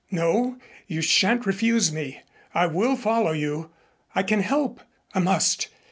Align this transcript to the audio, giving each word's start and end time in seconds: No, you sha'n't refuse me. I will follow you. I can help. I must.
No, 0.09 0.57
you 0.87 0.99
sha'n't 1.03 1.45
refuse 1.45 1.91
me. 1.91 2.21
I 2.55 2.65
will 2.65 2.95
follow 2.95 3.33
you. 3.33 3.69
I 4.15 4.23
can 4.23 4.39
help. 4.41 4.81
I 5.13 5.19
must. 5.19 5.67